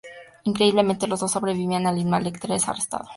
Increíblemente, 0.45 1.05
los 1.05 1.19
dos 1.19 1.31
sobreviven 1.31 1.73
y 1.83 1.85
Hannibal 1.85 2.23
Lecter 2.23 2.53
es 2.53 2.67
arrestado. 2.67 3.07